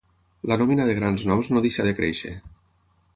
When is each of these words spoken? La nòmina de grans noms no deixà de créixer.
La 0.51 0.55
nòmina 0.61 0.87
de 0.89 0.95
grans 0.99 1.25
noms 1.31 1.51
no 1.55 1.63
deixà 1.67 1.85
de 1.89 1.93
créixer. 2.03 2.33